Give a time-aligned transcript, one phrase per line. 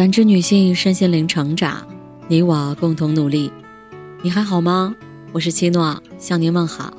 [0.00, 1.86] 感知女性身心灵成长，
[2.26, 3.52] 你我共同努力。
[4.22, 4.96] 你还好吗？
[5.30, 6.96] 我是七诺，向您问好。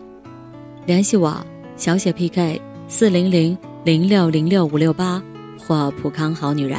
[0.85, 1.43] 联系我，
[1.75, 5.19] 小写 PK 四零零零六零六五六八
[5.57, 6.77] 或普康好女人。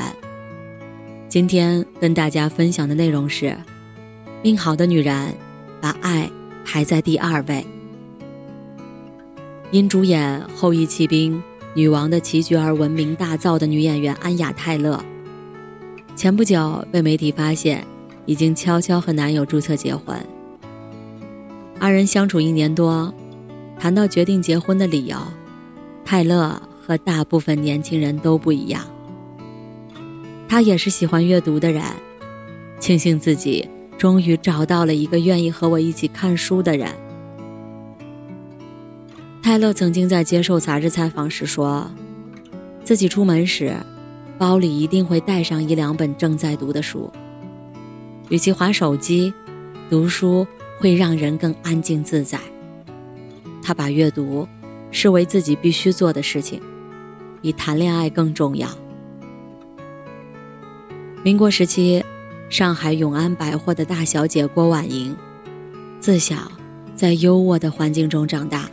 [1.29, 3.57] 今天跟大家分享的内容是：
[4.45, 5.35] 命好的女人
[5.81, 6.31] 把爱
[6.65, 7.67] 排在第二位。
[9.73, 11.37] 因主演《后羿骑兵》
[11.75, 15.05] 女王的棋局而闻名大噪的女演员安雅泰勒，
[16.15, 17.85] 前不久被媒体发现
[18.27, 20.17] 已经悄悄和男友注册结婚。
[21.81, 23.13] 二人相处一年多，
[23.79, 25.17] 谈到决定结婚的理由，
[26.05, 28.85] 泰勒和大部分年轻人都不一样。
[30.49, 31.83] 他也是喜欢阅读的人，
[32.79, 36.89] 庆幸自己终于找到了一个愿意和我一起看书的人。
[39.43, 41.91] 泰勒曾经在接受杂志采访时说，
[42.85, 43.75] 自己出门时，
[44.43, 47.09] 包里一定会带上一两本正在读的书。
[48.29, 49.33] 与其划手机，
[49.89, 50.45] 读书
[50.81, 52.41] 会让人更安静自在。
[53.63, 54.49] 他把阅读
[54.91, 56.61] 视为自己必须做的事情，
[57.41, 58.69] 比谈恋爱更重要。
[61.23, 62.05] 民国时期，
[62.49, 65.15] 上海永安百货的大小姐郭婉莹，
[66.01, 66.51] 自小
[66.97, 68.69] 在优渥的环境中长大。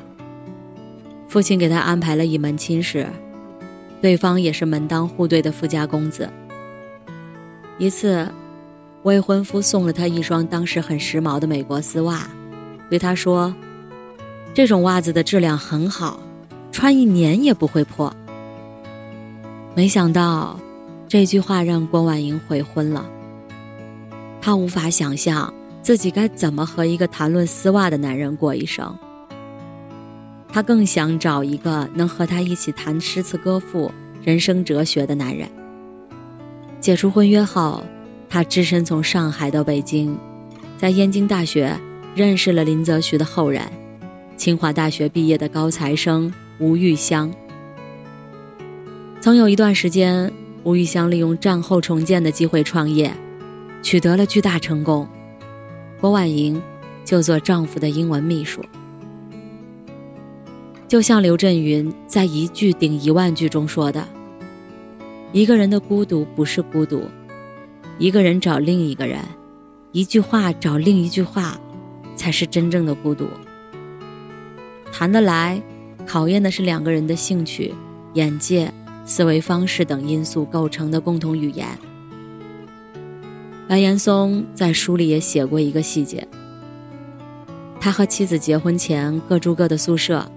[1.28, 3.06] 父亲给她安排了一门亲事，
[4.02, 6.30] 对方也是门当户对的富家公子。
[7.78, 8.28] 一次，
[9.04, 12.28] 未婚夫送了她一双当时很时髦的美国丝袜，
[12.90, 13.54] 对她说
[14.54, 16.20] ：“这种袜子的质量很好，
[16.72, 18.14] 穿一年也不会破。”
[19.76, 20.60] 没想到，
[21.08, 23.10] 这句话让郭婉莹悔婚了。
[24.42, 28.94] 她无法想象自己该怎么和一个谈论丝袜的男人过一生。
[30.52, 33.92] 她更想找一个能和她一起谈诗词歌赋、
[34.24, 35.48] 人生哲学的男人。
[36.80, 37.84] 解除婚约后，
[38.28, 40.18] 她只身从上海到北京，
[40.78, 41.80] 在燕京大学
[42.16, 43.64] 认识了林则徐的后人，
[44.36, 47.32] 清华大学毕业的高材生吴玉香。
[49.22, 50.32] 曾有一段时间，
[50.64, 53.14] 吴玉香利用战后重建的机会创业，
[53.84, 55.08] 取得了巨大成功。
[56.00, 56.62] 郭婉莹
[57.04, 58.64] 就做丈夫的英文秘书。
[60.90, 64.08] 就像刘震云在一句顶一万句中说的
[65.32, 67.04] ：“一个人的孤独不是孤独，
[68.00, 69.24] 一个人找另一个人，
[69.92, 71.60] 一句话找另一句话，
[72.16, 73.28] 才是真正的孤独。
[74.92, 75.62] 谈得来，
[76.08, 77.72] 考验的是两个人的兴趣、
[78.16, 78.74] 眼界、
[79.06, 81.68] 思维方式等因素构成的共同语言。”
[83.70, 86.28] 白岩松在书里也写过一个细节：
[87.80, 90.28] 他和妻子结婚前各住各的宿舍。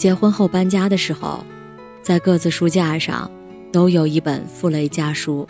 [0.00, 1.44] 结婚后搬家的时候，
[2.00, 3.30] 在各自书架上
[3.70, 5.46] 都有一本傅雷家书。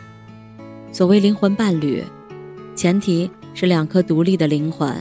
[0.91, 2.03] 所谓灵魂伴侣，
[2.75, 4.93] 前提是两颗独立的灵魂，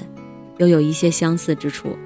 [0.60, 1.98] 又有一些相似之处，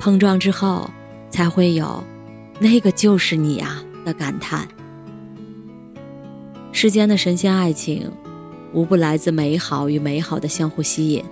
[0.00, 0.90] 碰撞之后
[1.30, 2.02] 才会有
[2.58, 4.66] “那个就是你啊”的感叹。
[6.72, 8.10] 世间的神仙爱情，
[8.72, 11.22] 无不来自美好与美好的相互吸引，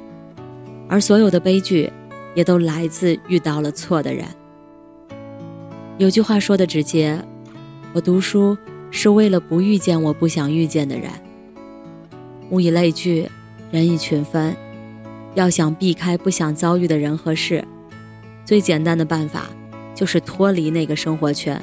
[0.88, 1.92] 而所有的悲剧，
[2.36, 4.24] 也都来自遇到了错的人。
[5.98, 7.22] 有句话说的直接，
[7.92, 8.56] 我读书
[8.90, 11.10] 是为了不遇见我不想遇见的人。
[12.50, 13.28] 物以类聚，
[13.70, 14.56] 人以群分。
[15.34, 17.64] 要想避开不想遭遇的人和事，
[18.44, 19.46] 最简单的办法
[19.94, 21.58] 就是脱离那个生活圈，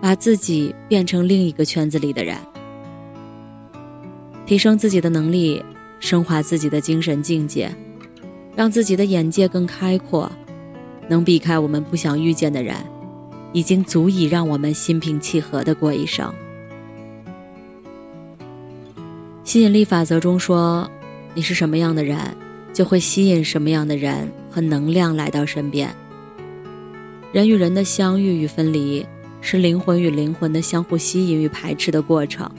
[0.00, 2.36] 把自己变成另一个圈子里的人，
[4.44, 5.62] 提升自己的能力，
[6.00, 7.72] 升华自己的精神境界，
[8.56, 10.28] 让自己的眼界更开阔，
[11.08, 12.74] 能避开我们不想遇见的人。
[13.54, 16.30] 已经足以让我们心平气和的过一生。
[19.44, 20.90] 吸引力法则中说，
[21.34, 22.18] 你是什么样的人，
[22.72, 25.88] 就会吸引什么样的人和能量来到身边。
[27.32, 29.06] 人与人的相遇与分离，
[29.40, 32.50] 是灵魂与灵魂的相互吸引与排斥的过程。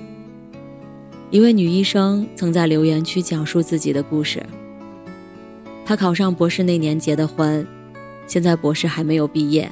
[1.30, 4.42] 一位女医生曾在留言区讲述自己的故事。
[5.86, 7.68] 她考上博士那年结的婚，
[8.28, 9.70] 现在博士还没有毕业。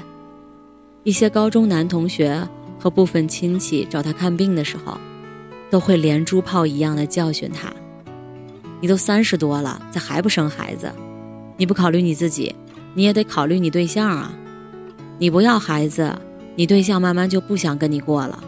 [1.04, 2.48] 一些高中男同学
[2.80, 4.98] 和部分亲戚找他看病的时候，
[5.70, 7.74] 都会连珠炮一样的教训他
[8.80, 10.90] ：“你都三十多了，咋还不生孩子？
[11.58, 12.56] 你不考虑你自己，
[12.94, 14.34] 你也得考虑你对象啊！
[15.20, 16.18] 你不要孩子，
[16.56, 18.42] 你对象慢慢就不想跟你过了。”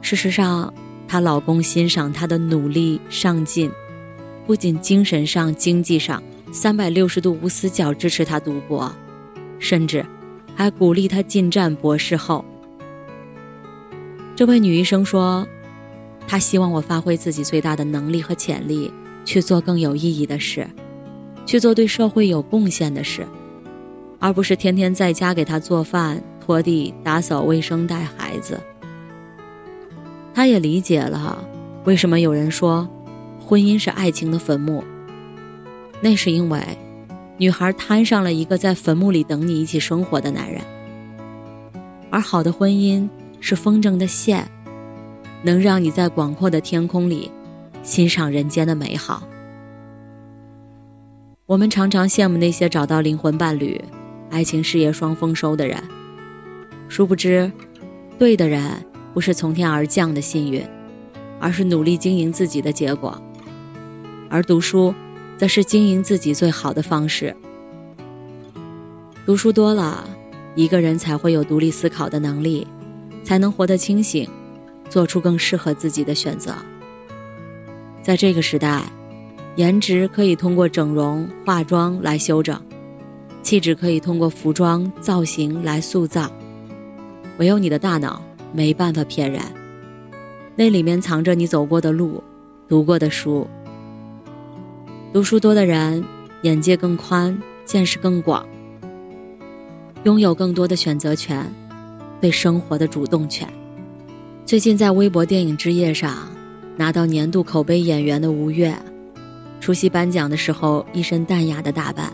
[0.00, 0.72] 事实上，
[1.08, 3.68] 她老公欣赏她的努力上进，
[4.46, 6.22] 不仅精神上、经济上
[6.52, 8.94] 三百六十度无死角支持她读博，
[9.58, 10.06] 甚至。
[10.56, 12.44] 还鼓励他进站博士后。
[14.34, 15.46] 这位女医生说
[16.26, 18.90] ：“她希望我发挥自己最大的能力和潜力，
[19.24, 20.66] 去做更有意义的事，
[21.44, 23.26] 去做对社会有贡献的事，
[24.18, 28.58] 而不是天天在家给他做饭、拖地、打扫卫生、带孩子。
[30.34, 31.46] 他也理解了
[31.84, 32.88] 为什么有人说，
[33.40, 34.82] 婚姻是爱情的坟墓。
[36.00, 36.60] 那是因为，
[37.38, 40.62] 女孩摊上了一个在坟墓里等你一起生活的男人，
[42.10, 43.08] 而好的婚姻
[43.40, 44.46] 是风筝的线。
[45.42, 47.30] 能让你在广阔的天空里
[47.82, 49.22] 欣赏人间的美好。
[51.44, 53.80] 我们常常羡慕那些找到灵魂伴侣、
[54.28, 55.80] 爱情事业双丰收的人，
[56.88, 57.52] 殊不知，
[58.18, 58.84] 对的人
[59.14, 60.64] 不是从天而降的幸运，
[61.38, 63.16] 而是努力经营自己的结果。
[64.28, 64.92] 而读书，
[65.36, 67.34] 则是经营自己最好的方式。
[69.24, 70.08] 读书多了，
[70.54, 72.66] 一个人才会有独立思考的能力，
[73.24, 74.28] 才能活得清醒。
[74.88, 76.54] 做出更适合自己的选择。
[78.02, 78.84] 在这个时代，
[79.56, 82.56] 颜值可以通过整容、化妆来修整，
[83.42, 86.30] 气质可以通过服装造型来塑造，
[87.38, 88.22] 唯有你的大脑
[88.52, 89.42] 没办法骗人，
[90.54, 92.22] 那里面藏着你走过的路、
[92.68, 93.44] 读过的书。
[95.16, 96.04] 读书多的人，
[96.42, 98.46] 眼界更宽，见识更广，
[100.04, 101.50] 拥有更多的选择权，
[102.20, 103.48] 对生活的主动权。
[104.44, 106.28] 最近在微博电影之夜上
[106.76, 108.76] 拿到年度口碑演员的吴越，
[109.58, 112.12] 出席颁奖的时候一身淡雅的打扮，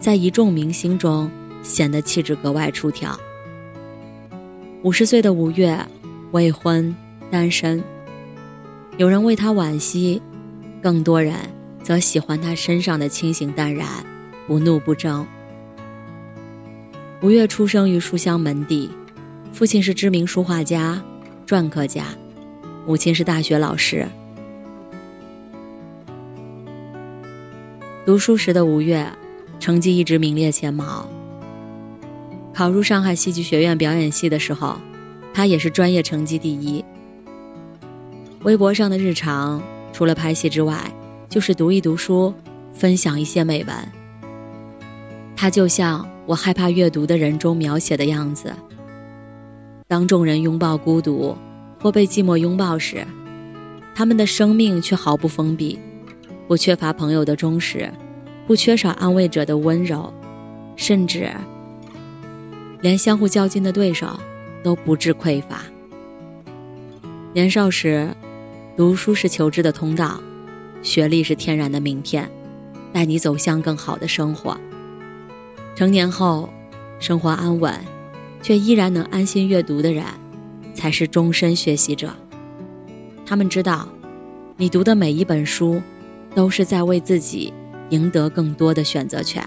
[0.00, 1.30] 在一众明星中
[1.62, 3.16] 显得气质格外出挑。
[4.82, 5.78] 五十岁的吴越，
[6.32, 6.92] 未婚
[7.30, 7.80] 单身，
[8.96, 10.20] 有人为他惋惜，
[10.82, 11.36] 更多人
[11.86, 13.86] 则喜欢他身上的清醒淡然，
[14.44, 15.24] 不怒不争。
[17.22, 18.90] 吴越出生于书香门第，
[19.52, 21.00] 父亲是知名书画家。
[21.46, 22.06] 篆刻家，
[22.84, 24.04] 母亲是大学老师。
[28.04, 29.08] 读书时的吴越，
[29.60, 31.08] 成绩一直名列前茅。
[32.52, 34.76] 考入上海戏剧学院表演系的时候，
[35.32, 36.84] 他也是专业成绩第一。
[38.42, 39.62] 微博上的日常，
[39.92, 40.92] 除了拍戏之外，
[41.28, 42.32] 就是读一读书，
[42.72, 43.74] 分享一些美文。
[45.36, 48.52] 他就像《我害怕阅读的人》中描写的样子。
[49.88, 51.36] 当众人拥抱孤独，
[51.80, 53.06] 或被寂寞拥抱时，
[53.94, 55.78] 他们的生命却毫不封闭，
[56.48, 57.92] 不缺乏朋友的忠实，
[58.46, 60.12] 不缺少安慰者的温柔，
[60.74, 61.30] 甚至
[62.80, 64.18] 连相互较劲的对手
[64.62, 65.62] 都不致匮乏。
[67.32, 68.08] 年少时，
[68.76, 70.18] 读书是求知的通道，
[70.82, 72.30] 学历是天然的名片，
[72.92, 74.56] 带你走向更好的生活。
[75.74, 76.48] 成年后，
[76.98, 77.74] 生活安稳。
[78.42, 80.04] 却依然能安心阅读的人，
[80.72, 82.14] 才是终身学习者。
[83.24, 83.88] 他们知道，
[84.56, 85.82] 你读的每一本书，
[86.32, 87.52] 都是在为自己
[87.90, 89.44] 赢得更多的选择权。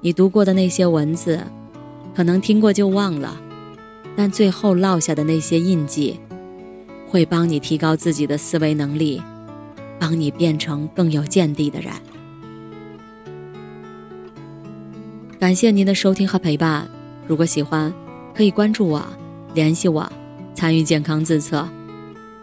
[0.00, 1.40] 你读过的那些文字，
[2.16, 3.40] 可能听过就忘了，
[4.16, 6.18] 但最后落下的那些印记，
[7.06, 9.22] 会帮你提高自己的思维能力，
[9.98, 11.92] 帮你变成更有见地的人。
[15.38, 16.88] 感谢您的收听和陪伴。
[17.26, 17.92] 如果喜欢，
[18.34, 19.04] 可以关注我，
[19.54, 20.10] 联系我，
[20.54, 21.68] 参与健康自测。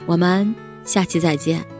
[0.06, 0.54] 我们
[0.84, 1.73] 下期再见。